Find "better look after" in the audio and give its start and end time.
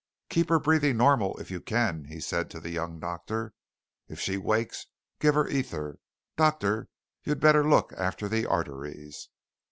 7.39-8.27